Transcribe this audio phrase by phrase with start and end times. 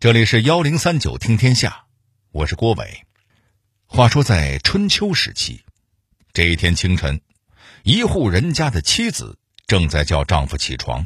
[0.00, 1.86] 这里是幺零三九听天下，
[2.30, 3.02] 我是郭伟。
[3.84, 5.64] 话说在春秋时期，
[6.32, 7.20] 这一天清晨，
[7.82, 11.04] 一户人家的妻子正在叫丈夫起床。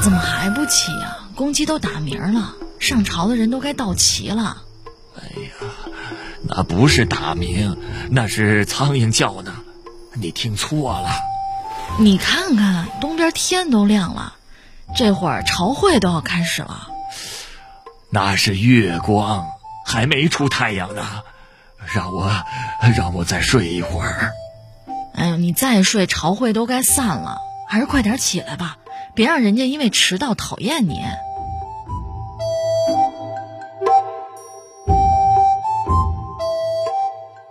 [0.00, 1.28] 怎么还不起呀？
[1.34, 4.62] 公鸡都打鸣了，上朝的人都该到齐了。
[5.16, 5.50] 哎呀，
[6.44, 7.76] 那不是打鸣，
[8.12, 9.52] 那是苍蝇叫呢。
[10.14, 11.10] 你听错了。
[12.00, 14.32] 你看看，东边天都亮了，
[14.96, 16.88] 这会儿朝会都要开始了。
[18.08, 19.46] 那是月光，
[19.84, 21.22] 还没出太阳呢。
[21.94, 22.32] 让我，
[22.96, 24.32] 让我再睡一会儿。
[25.14, 28.78] 哎呦，你再睡，朝会都该散了，还是快点起来吧，
[29.14, 31.02] 别让人家因为迟到讨厌你。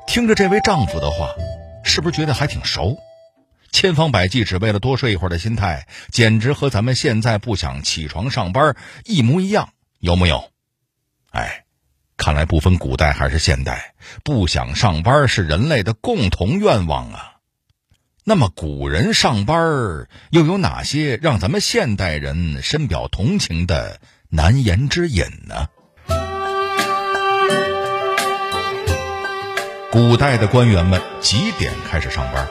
[0.08, 1.28] 听着这位丈夫的话，
[1.84, 2.98] 是不是觉得还挺熟？
[3.72, 10.52] 千方百计只为了多睡一会儿的心态，简直和咱们现在不想起床上班一模一样，有木有？
[11.32, 11.66] 哎，
[12.18, 13.94] 看来不分古代还是现代，
[14.24, 17.34] 不想上班是人类的共同愿望啊。
[18.24, 24.00] 那么古人上班又有哪些让咱们现代人深表同情的
[24.30, 25.68] 难言之隐呢？
[29.92, 32.48] 古代的官员们几点开始上班？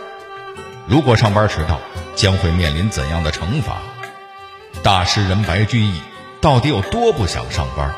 [0.88, 1.78] 如果上班迟到，
[2.14, 3.76] 将会面临怎样的惩罚？
[4.82, 6.00] 大诗人白居易
[6.40, 7.94] 到底有多不想上班？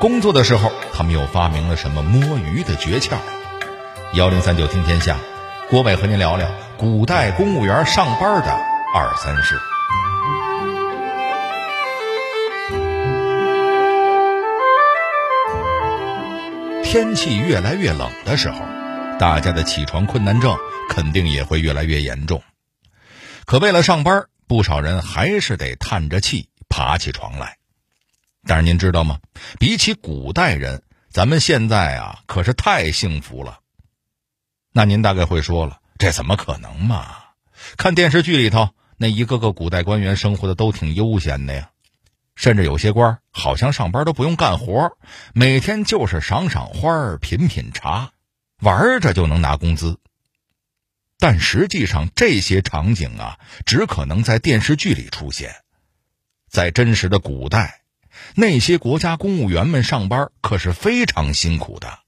[0.00, 3.16] 工作的时候，他们又发明了什么摸鱼的诀窍？
[4.14, 5.18] 幺零三九听天下，
[5.68, 8.58] 郭伟和您聊聊古代公务员上班的
[8.94, 9.58] 二三事。
[16.82, 18.62] 天气越来越冷的时候，
[19.18, 20.56] 大家的起床困难症
[20.88, 22.40] 肯定也会越来越严重。
[23.44, 27.56] 可为了上班，不少人还是得叹着气爬起床来。
[28.46, 29.18] 但是您知道吗？
[29.58, 33.58] 比起古代人，咱们现在啊可是太幸福了。
[34.72, 37.16] 那您大概会说了，这怎么可能嘛？
[37.76, 41.70] 看电视剧里头，那一个个古代官员生活的都挺悠闲的呀。
[42.36, 44.96] 甚至有些官好像上班都不用干活，
[45.34, 48.12] 每天就是赏赏花、品品茶，
[48.60, 49.98] 玩着就能拿工资。
[51.18, 55.56] 但实际上，这些场景啊，只可能在电视剧里出现。
[56.48, 57.80] 在真实的古代，
[58.34, 61.98] 那些国家公务员们上班可是非常辛苦的。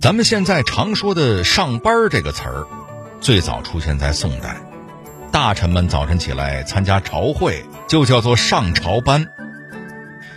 [0.00, 2.66] 咱们现在常说的“上班”这个词儿，
[3.20, 4.56] 最早出现在宋代。
[5.32, 9.26] 大臣们早晨起来参加朝会，就叫做上朝班。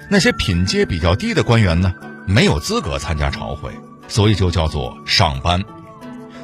[0.10, 1.94] 那些品阶比较低的官员呢，
[2.26, 3.72] 没有资格参加朝会，
[4.08, 5.64] 所以就叫做上班。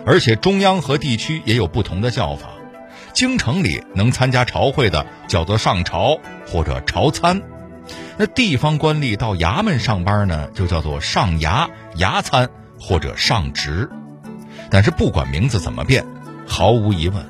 [0.05, 2.49] 而且中央和地区也有不同的叫法。
[3.13, 7.41] 京城里能参加朝会的叫做上朝或者朝参，
[8.17, 12.49] 那地方官吏到衙门上班呢，就叫做上衙、衙参
[12.79, 13.89] 或者上职。
[14.69, 16.05] 但是不管名字怎么变，
[16.47, 17.25] 毫无疑问。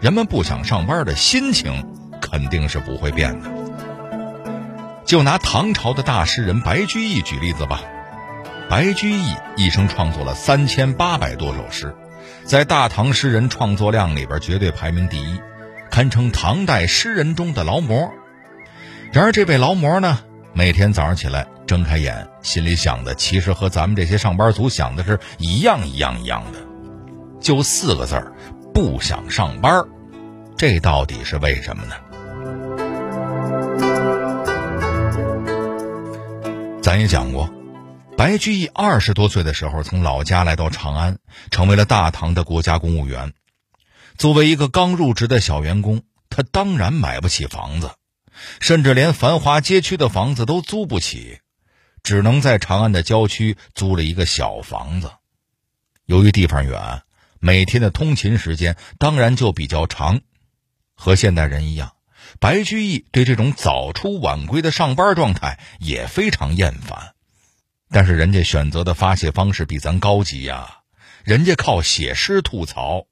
[0.00, 1.86] 人们不想上班的心情
[2.20, 3.50] 肯定是不会变的。
[5.08, 7.80] 就拿唐朝的大诗人白居易举例子吧，
[8.68, 11.96] 白居易一生创作了三千八百多首诗，
[12.44, 15.40] 在大唐诗人创作量里边绝对排名第一，
[15.90, 18.12] 堪称唐代诗人中的劳模。
[19.10, 20.18] 然而这位劳模呢，
[20.52, 26.58] 每天早上起来睁开眼，心里想的其实和咱们这些上班族想的是一样一样一样的，
[27.40, 28.34] 就四个字儿。
[28.74, 29.86] 不想上班，
[30.58, 31.94] 这到底是为什么呢？
[36.88, 37.52] 咱也讲过，
[38.16, 41.18] 白居易二十多岁的时候从老家来到长安，
[41.50, 43.34] 成为了大唐的国家公务员。
[44.16, 46.00] 作为一个刚入职的小员工，
[46.30, 47.90] 他当然买不起房子，
[48.58, 51.40] 甚至连繁华街区的房子都租不起，
[52.02, 55.10] 只能在长安的郊区租了一个小房子。
[56.06, 57.02] 由于地方远。
[57.38, 60.22] 每天的通勤时间当然就比较长，
[60.94, 61.92] 和现代人一样，
[62.40, 67.14] 白居易对这种早出晚归的上班状态也非常厌烦。
[67.90, 70.80] 但是人家选择的发泄方式比咱高级呀，
[71.24, 73.06] 人家靠写诗吐槽，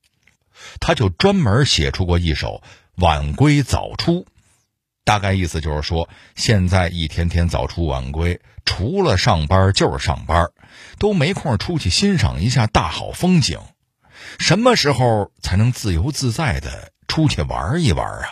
[0.80, 2.62] 他就专门写出过一首
[3.02, 4.22] 《晚归早出》，
[5.04, 10.50] 大概意思就是说，现在一天天早出晚归，除了上班就是上班，
[10.98, 13.58] 都没空出去欣赏一下大好风景。
[14.38, 18.28] 什么时候才能自由自在的出去玩一玩啊？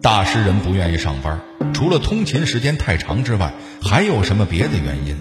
[0.00, 1.40] 大诗人不愿意上班，
[1.74, 3.52] 除了通勤时间太长之外，
[3.82, 5.16] 还有什么别的原因？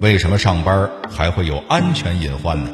[0.00, 2.70] 为什么上班还会有安全隐患呢？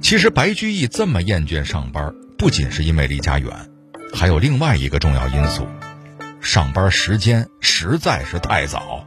[0.00, 3.50] 其实白居易这么厌倦上班，不仅是因为离家远，
[4.14, 5.66] 还有另外一个重要因素：
[6.40, 9.06] 上班时间实在是太早。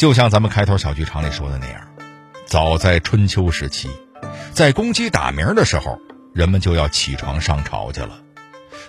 [0.00, 1.86] 就像咱们开头小剧场里说的那样，
[2.46, 3.90] 早在春秋时期，
[4.54, 5.98] 在公鸡打鸣的时候，
[6.32, 8.22] 人们就要起床上朝去了。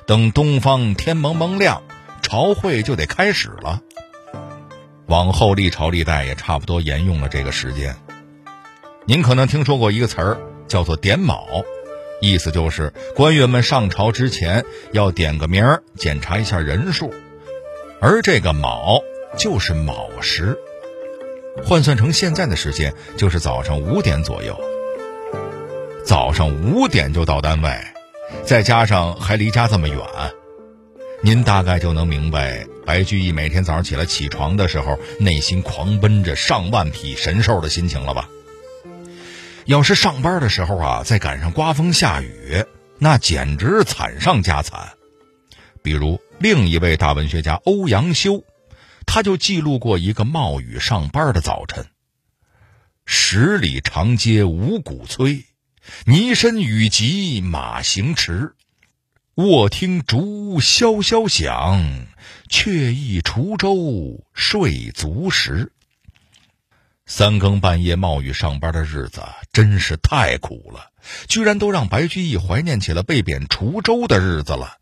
[0.07, 1.83] 等东方天蒙蒙亮，
[2.21, 3.81] 朝会就得开始了。
[5.07, 7.93] 往后历朝历代也差不多沿用了这个时间。
[9.03, 10.37] 您可能听说过一个词儿。
[10.69, 11.45] 叫做点卯，
[12.21, 14.63] 意思就是官员们上朝之前
[14.93, 15.65] 要点个名，
[15.97, 17.13] 检查一下人数，
[17.99, 19.01] 而这个卯
[19.37, 20.57] 就是卯时，
[21.63, 24.59] 换算成现在的时间就是早上五点左右。
[26.03, 27.79] 早上五点就到单位，
[28.43, 29.97] 再加上还离家这么远，
[31.21, 38.27] 您大概就能明白白居易每天早上起来起床的时候，内心狂奔着上万匹神兽的心情了吧？
[39.65, 42.65] 要是上班的时候啊，再赶上刮风下雨，
[42.97, 44.93] 那简直惨上加惨。
[45.83, 48.43] 比如另一位大文学家欧阳修，
[49.13, 51.85] 他就记录过一个冒雨上班的早晨：
[53.05, 55.43] 十里长街五谷催，
[56.05, 58.55] 泥深雨急马行迟。
[59.35, 62.07] 卧听竹萧萧响，
[62.47, 65.73] 却忆滁州睡足时。
[67.05, 69.21] 三更半夜冒雨上班的日子
[69.51, 70.89] 真是太苦了，
[71.27, 74.77] 居然都让白居易怀念起了被贬滁州的日子了。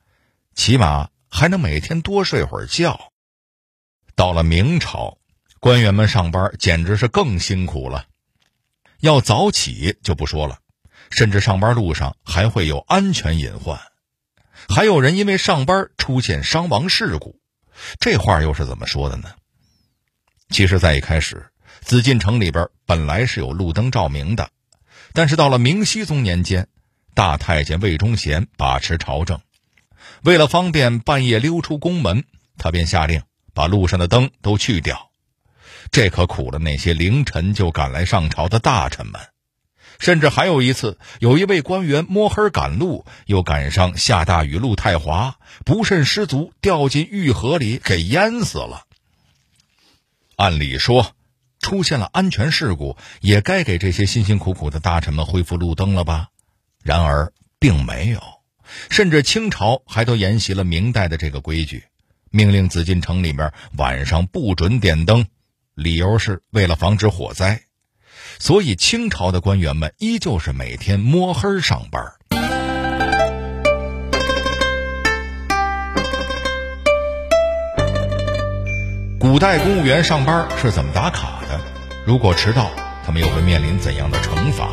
[0.53, 3.11] 起码还能每天多睡会儿觉。
[4.19, 5.17] 到了明朝，
[5.61, 8.07] 官员们上班简直是更辛苦了，
[8.99, 10.59] 要早起就不说了，
[11.09, 13.79] 甚至上班路上还会有安全隐患，
[14.67, 17.39] 还有人因为上班出现伤亡事故。
[18.01, 19.29] 这话又是怎么说的呢？
[20.49, 21.47] 其实，在一开始。
[21.79, 24.49] 紫禁城里边本来是有路灯照明的，
[25.13, 26.67] 但是到了明熹宗年间，
[27.13, 29.39] 大太监魏忠贤把持朝政，
[30.23, 32.25] 为了方便半夜溜出宫门，
[32.57, 33.23] 他便下令
[33.59, 35.11] 把路上的灯都去掉。
[35.91, 39.19] 这可苦了那些凌晨就赶来上朝的大臣们。
[39.99, 45.35] 甚至还有一次，有一位官员摸黑赶路，又赶上下大雨，路太滑，
[45.65, 48.85] 不慎失足掉进御河里，给淹死了。
[50.37, 51.13] 按理说。
[51.61, 56.29] 出现了安全事故，也该给这些辛辛苦苦的大臣们恢复路灯了吧？
[56.81, 58.21] 然而并没有，
[58.89, 61.83] 甚至清朝还都沿袭了明代的这个规矩，
[62.31, 65.25] 命令紫禁城里面晚上不准点灯，
[65.73, 67.61] 理由是为了防止火灾。
[68.37, 72.03] 所以清朝的官员们依旧是每天摸黑上班。
[79.19, 81.59] 古代公务员上班是怎么打卡的？
[82.05, 82.71] 如果迟到，
[83.05, 84.69] 他们又会面临怎样的惩罚？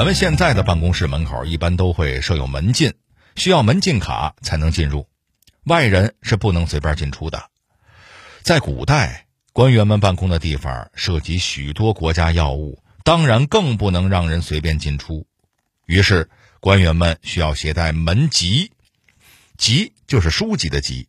[0.00, 2.94] 咱们现在的办公室门口一般都会设有门禁，
[3.36, 5.06] 需要门禁卡才能进入，
[5.64, 7.50] 外人是不能随便进出的。
[8.40, 15.26] 在古代，官员们办公的地方涉及许多国家要务，当然更不能让人随便进出。
[15.84, 16.30] 于是。
[16.60, 18.72] 官员们需要携带门籍，
[19.58, 21.08] 籍就是书籍的籍，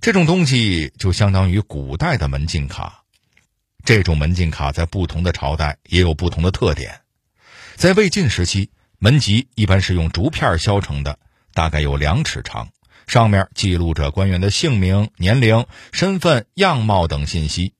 [0.00, 3.04] 这种东西就相当于古代的门禁卡。
[3.84, 7.02] 这种门禁卡在不同的朝代也有不同的特点。
[7.76, 11.18] 在魏晋时期，门籍一般是用竹片削成的，
[11.52, 12.68] 大概有两尺长，
[13.06, 17.74] 上面记录着官员的姓名、年龄、身份、样貌等信息。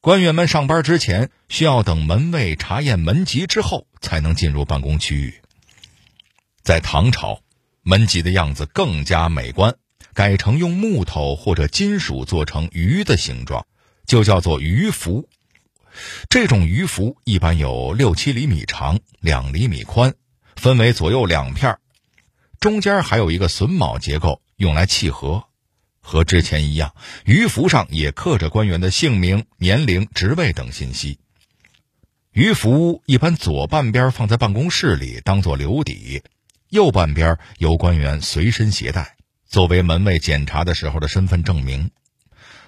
[0.00, 5.40] 官员们上班之前需要等门卫查验门籍之后，才能进入办公区域。
[6.62, 7.40] 在唐朝，
[7.82, 9.74] 门籍的样子更加美观，
[10.14, 13.66] 改成用木头或者金属做成鱼的形状，
[14.06, 15.28] 就叫做鱼符。
[16.28, 20.14] 这种鱼符一般有六七厘米长，两厘米宽，
[20.56, 21.78] 分为左右两片，
[22.60, 25.44] 中间还有一个榫卯结构，用来契合。
[26.00, 31.18] 和之前一样，鱼符上也刻着官员的姓名、年龄、职位等信息。
[32.32, 36.22] 鱼符一般左半边放在办公室里，当做留底。
[36.70, 41.90] 右半边由官员随身携带，作为门卫检查的时候的身份证明。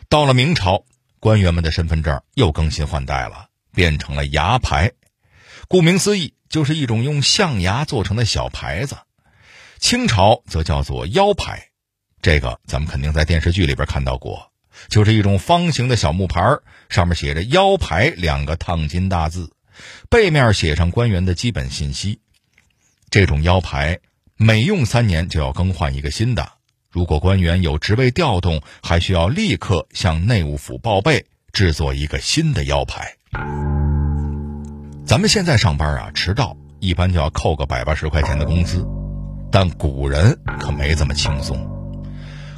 [0.08, 0.84] 到了明朝，
[1.21, 4.91] 官员们的身份证又更新换代了，变成了牙牌。
[5.69, 8.97] 顾名思义，就是一种用象牙做成的小牌子。
[9.79, 11.69] 清朝则叫做腰牌，
[12.23, 14.50] 这个咱们肯定在电视剧里边看到过，
[14.89, 16.43] 就是一种方形的小木牌，
[16.89, 19.53] 上面写着“腰牌”两个烫金大字，
[20.09, 22.21] 背面写上官员的基本信息。
[23.11, 23.99] 这种腰牌
[24.37, 26.53] 每用三年就要更换一个新的。
[26.90, 33.14] 如果官员有职位调动，还需要立刻向内务府报备，制作一个新的腰牌。
[35.04, 38.85] 咱们现在上班啊，迟到一般就要扣个百八十块钱的工资，
[39.52, 41.64] 但古人可没这么轻松。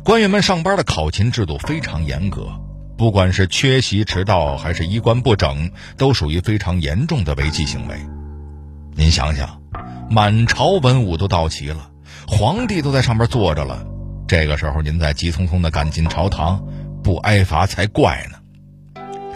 [0.03, 2.49] 官员们上班的考勤制度非常严格，
[2.97, 7.97] 不管是缺席迟到还是衣冠不整，都属于非常严重的违纪行为。
[8.95, 9.61] 您想想，
[10.11, 11.91] 满朝文武都到齐了，
[12.27, 13.87] 皇帝都在上面坐着了，
[14.33, 16.65] 这个时候您再急匆匆的赶进朝堂，
[17.05, 18.39] 不挨罚才怪呢。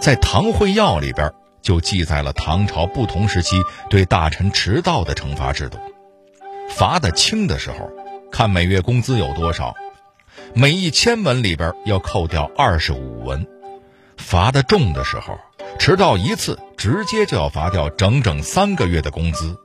[0.01, 1.31] 在《唐会要》里边。
[1.61, 3.61] 就记载了唐朝不同时期
[3.91, 5.79] 对大臣迟到的惩罚制度。
[6.71, 7.91] 罚的轻的时候，
[8.31, 9.75] 看每月工资有多少，
[10.55, 13.45] 每一千文里边要扣掉二十五文；
[14.17, 15.37] 罚的重的时候，
[15.77, 19.59] 迟到一次直接就要罚掉整整三个月的工资。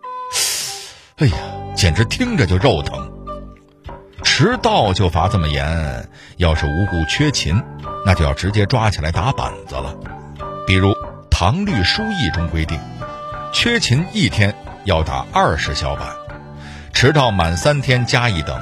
[1.17, 1.37] 哎呀，
[1.75, 3.10] 简直听着就肉疼！
[4.41, 7.61] 迟到就罚这么严，要是无故缺勤，
[8.03, 9.95] 那就要直接抓起来打板子了。
[10.65, 10.89] 比如。
[11.29, 12.79] 《唐律疏议》中规定，
[13.51, 16.07] 缺勤一天要打二十小板，
[16.93, 18.59] 迟到满三天加一等。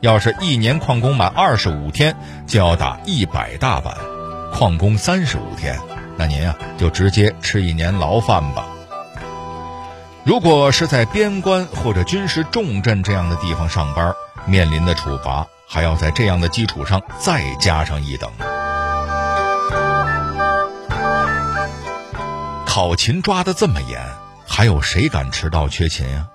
[0.00, 2.16] 要是一年旷工满二十五天，
[2.46, 3.94] 就要打一百大板；
[4.52, 5.78] 旷工三十五天，
[6.16, 8.66] 那您啊就直接吃一年牢饭吧。
[10.24, 14.14] 如果是在边关或者军事重镇这样的地方上班，
[14.50, 18.28] 面临的处罚还要在这样的基础上再加上一等。
[22.66, 24.04] 考勤抓的这么严，
[24.44, 26.28] 还有谁敢迟到缺勤呀？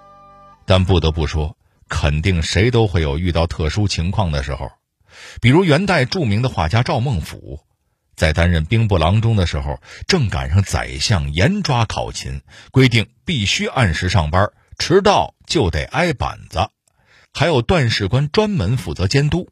[0.65, 1.57] 但不得不说，
[1.89, 4.71] 肯定谁都会有遇到特殊情况的时候。
[5.41, 7.59] 比如元代著名的画家赵孟俯，
[8.15, 12.41] 在担任兵部郎中的时候，正赶上宰相严抓考勤，
[12.71, 16.69] 规定必须按时上班，迟到就得挨板子。
[17.37, 19.49] 还有段士官专门负责监督。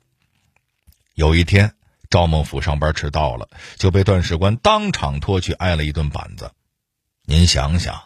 [1.15, 1.75] 有一天，
[2.09, 6.53] 赵孟俯上班迟到了，就被段士官当场拖去挨了一顿板子。
[7.25, 8.01] 您想想，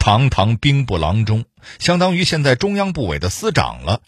[0.00, 1.44] 堂堂兵部郎中，
[1.78, 4.02] 相当于现在中央部委的司长了，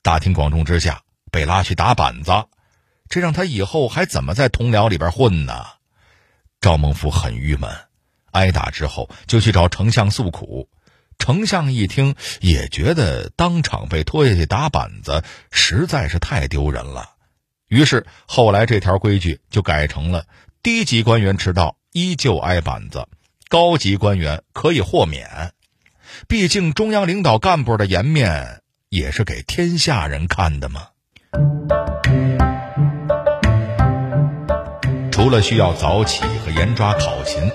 [0.00, 2.46] 大庭广众之下被拉去打板子，
[3.10, 5.66] 这让他以后还怎么在同僚里边混呢？
[6.62, 7.70] 赵孟俯很郁闷，
[8.30, 10.70] 挨打之后就去找丞相诉苦。
[11.18, 17.10] 丞相一听，也觉得当场被拖下去打板子实在是太丢人了，
[17.68, 20.26] 于是后来这条规矩就改成了：
[20.62, 23.06] 低级官员迟到依旧挨板子。
[23.48, 25.52] 高级官员可以豁免，
[26.26, 30.88] 毕竟中央领导干部的颜面也是给天下人看的嘛。
[35.12, 37.50] 除了需要早起和严抓考勤，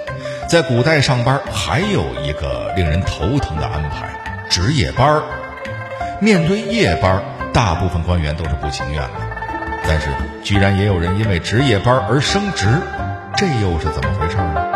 [0.49, 4.09] 在古代上班还有一个令人头的安排——
[4.49, 5.23] 值夜班儿。
[6.19, 9.11] 面对夜班，大部分官员都是不情愿的，
[9.87, 10.09] 但是
[10.43, 12.67] 居然也有人因为值夜班而升职，
[13.37, 14.67] 这又是怎么回事呢？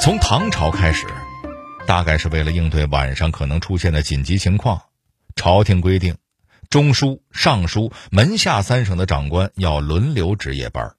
[0.00, 1.06] 从唐朝开始，
[1.86, 4.80] 大概是为了应对晚上可能出现的紧急情况，
[5.36, 6.16] 朝廷规定，
[6.68, 10.94] 中书、尚书、门下三省的长官要轮流值夜班，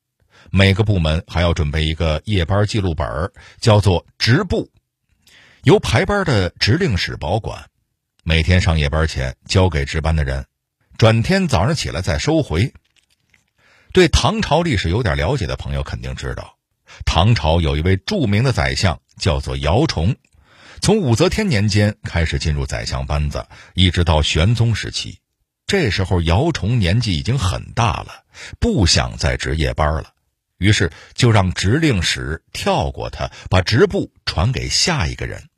[0.50, 4.70] 每个部门还要准备一个夜班记录本，叫做值部，
[5.64, 7.70] 由排班的值令使保管，
[8.24, 10.46] 每天上夜班前交给值班的人，
[10.98, 12.74] 转天早上起来再收回。
[13.94, 16.58] 对唐朝历史有点了解的朋友肯定知道。
[17.06, 20.16] 唐朝有一位著名的宰相，叫做姚崇，
[20.82, 25.20] 从武则天年间开始进入宰相班子，一直到玄宗时期。
[25.68, 28.26] 这时候姚崇年纪已经很大了，
[28.60, 30.14] 不想再值夜班了，
[30.62, 35.50] 于是就让直令使跳过他，把职部传给下一个人。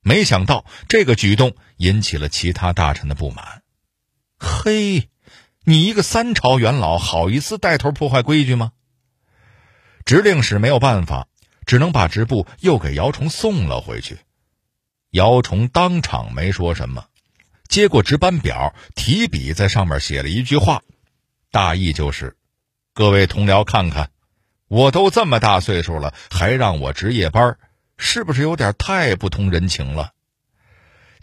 [0.00, 3.64] 没想到这个举动引起了其他大臣的不满。
[4.38, 5.08] 嘿，
[5.64, 8.70] 你一个三朝元老，好意思带头破坏规矩吗？
[10.04, 11.26] 直令使没有办法，
[11.66, 14.20] 只能把职部又给姚崇送了回去。
[15.10, 17.06] 姚崇当场没说什么，
[17.66, 20.82] 接过值班表，提笔在上面写了一句话，
[21.50, 22.36] 大意就是：
[22.94, 24.10] 各位同僚看看，
[24.68, 27.58] 我都这么大岁数了，还让我值夜班，
[27.96, 30.12] 是不是有点太不通人情了？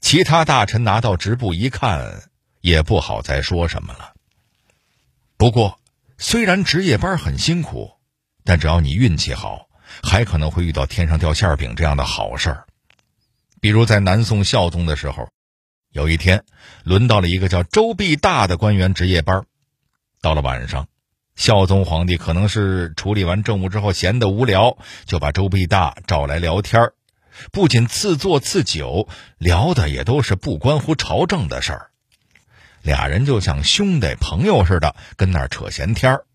[0.02, 2.24] 其他大臣拿到职部一看，
[2.62, 4.14] 也不好再说什么了。
[5.38, 5.80] 不过，
[6.18, 7.92] 虽然值夜班很辛苦。
[8.48, 9.68] 但只要你运气好，
[10.04, 12.68] 还可能会遇到天上掉馅饼这样的好事儿。
[13.60, 15.28] 比如在南宋孝宗的时候，
[15.90, 16.46] 有一天
[16.84, 19.44] 轮到了一个叫周必大的官员值夜班。
[20.22, 20.88] 到了晚上，
[21.36, 26.92] 孝宗皇帝可能是处理完政务之后闲得无聊，就把周必大找来聊天
[27.52, 31.92] 不仅赐座赐酒，聊的也都是不关乎朝政的事儿。
[32.82, 36.26] 俩人就像兄弟朋友似的，跟那儿扯闲天儿。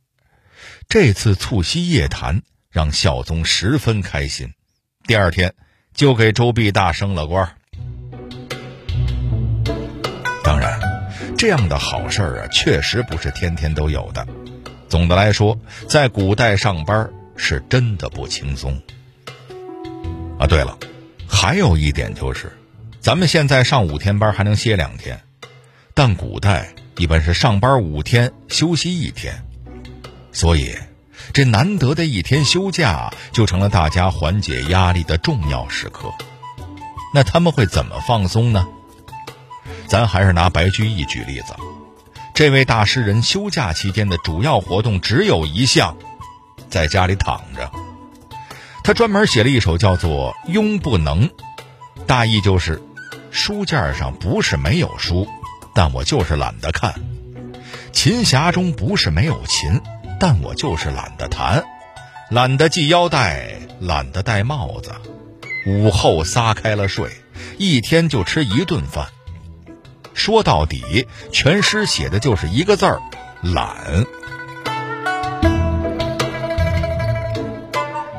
[0.89, 4.53] 这次促膝夜谈让孝宗十分开心，
[5.07, 5.55] 第二天
[5.95, 7.57] 就给周必大升了官。
[10.45, 10.79] 当然，
[11.39, 14.27] 这样的好事儿啊，确实不是天天都有的。
[14.91, 18.79] 总的来说，在古代上班是真的不轻松。
[20.39, 20.77] 啊，对了，
[21.29, 22.53] 还有一点就是，
[23.01, 25.21] 咱们现在上五天班还能歇两天，
[25.95, 29.45] 但古代一般是上班五天休息一天，
[30.33, 30.77] 所以
[31.33, 36.13] 这难得的一天休假就成了大家缓解压力的重要时刻。
[37.15, 38.67] 那他们会怎么放松呢？
[39.87, 41.55] 咱还是拿白居易举例子。
[42.41, 45.95] 这位大诗人休假期间的主要活动只有一项，
[46.71, 47.71] 在家里躺着。
[48.83, 51.29] 他专门写了一首叫做《庸不能》，
[52.07, 52.81] 大意就是：
[53.31, 55.29] 书架上不是没有书，
[55.75, 56.95] 但我就是懒得看；
[57.93, 59.79] 琴匣中不是没有琴，
[60.19, 61.63] 但我就是懒得弹。
[62.31, 64.93] 懒得系腰带，懒得戴帽子，
[65.67, 67.11] 午后撒开了睡，
[67.59, 69.09] 一天就吃一顿饭。
[70.15, 73.01] 说到底，全诗写的就是一个字儿：
[73.43, 74.05] 懒。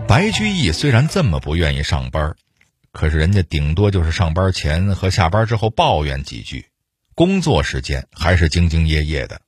[0.07, 2.35] 白居易虽然这么不愿意上班，
[2.91, 6.65] 可是人家顶多就是上班前和下班之后抱怨几句，
[7.15, 9.41] 工作时间还是兢兢业业的。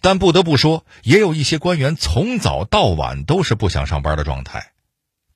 [0.00, 4.72] 但不得不说，也有一些官员从早到晚都是不想上班的状态，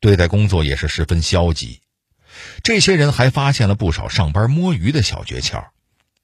[0.00, 1.81] 对待工作也是十分消极。
[2.62, 5.67] 这些人还发现了不少上班摸鱼的小诀窍。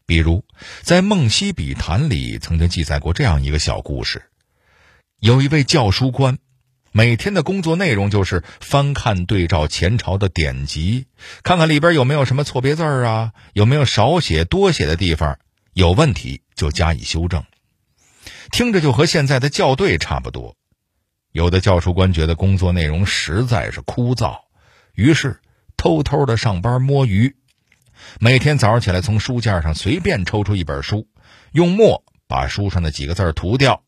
[0.07, 0.45] 比如，
[0.83, 4.23] 在《梦溪笔谈》里曾经记载过这样一个小故事：
[5.19, 6.39] 有一位教书官，
[6.93, 11.07] 每天的工作内容就是翻看对照前朝的典籍，
[11.43, 15.41] 看看里边有没有什么错别字啊，有没有少写多写的地方，
[15.73, 17.45] 有问题就加以修正。
[18.53, 20.55] 听着就和现在的校对差不多。
[21.33, 24.39] 有的教书官觉得工作内容实在是枯燥，
[24.95, 25.41] 于是
[25.77, 27.35] 偷偷的上班摸鱼。
[28.21, 31.09] 每天早上起来，从书架上随便抽出一本书，
[31.53, 33.83] 用墨把书上的几个字涂掉，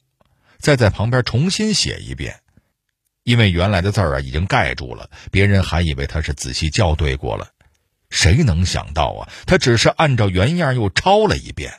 [0.59, 2.41] 再在旁边重新写一遍。
[3.23, 7.49] 因为原来的字儿啊已经盖住了，别人还以为他是仔细校对过了。
[8.09, 11.75] 谁能想到啊，他只是按照原样又抄了一遍。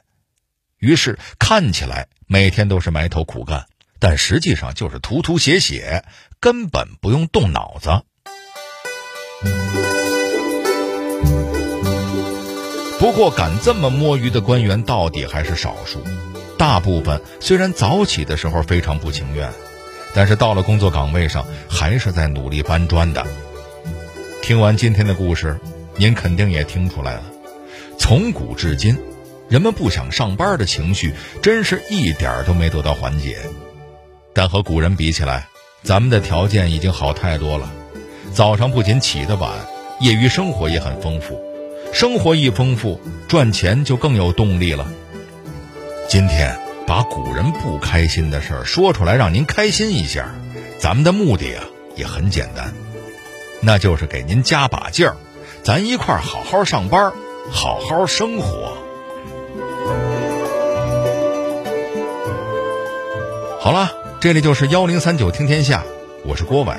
[0.77, 3.65] 于是看起来每天都是埋头苦干，
[3.97, 6.05] 但实际上就是涂涂写写，
[6.39, 8.03] 根本不用动脑子。
[12.99, 16.03] 不过，敢这么摸鱼的官员到底还是少数，
[16.57, 19.49] 大部分虽然早起的时候非常不情愿，
[20.13, 23.25] 但是到了工作岗位上还是在努力搬砖的。
[24.41, 25.57] 听完今天的故事，
[25.95, 27.23] 您肯定也听出来了，
[27.97, 28.97] 从古至今，
[29.47, 33.37] 人们不想上班的情绪真是一点儿都没得到缓解。
[34.33, 35.47] 但和古人比起来，
[35.83, 37.71] 咱们的条件已经好太多了，
[38.33, 39.51] 早上不仅起得晚，
[40.01, 41.39] 业余生活也很丰富。
[41.91, 44.87] 生活一丰富，赚钱就更有动力了。
[46.07, 50.29] 今天把古人不开心的事儿说出来，让您开心一下，
[50.79, 51.63] 咱们的目的啊
[51.95, 52.73] 也很简单，
[53.61, 55.15] 那就是给您加把劲儿，
[55.61, 57.11] 咱一块儿好好上班，
[57.51, 58.77] 好好生活。
[63.59, 65.83] 好了，这里就是幺零三九听天下，
[66.23, 66.73] 我是郭伟。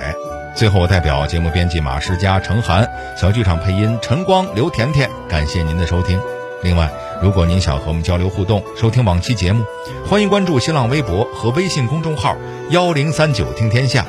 [0.55, 2.87] 最后，我代表节目编辑马世佳、程涵，
[3.17, 6.21] 小剧场配音陈光、刘甜甜，感谢您的收听。
[6.63, 6.91] 另外，
[7.23, 9.65] 如果您想和我们交流互动、收听往期节目，
[10.07, 12.37] 欢迎关注新浪微博和微信公众号
[12.71, 14.05] “幺零三九听天下”。